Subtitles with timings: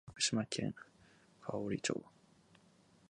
[0.13, 0.73] 福島県
[1.41, 2.03] 桑折町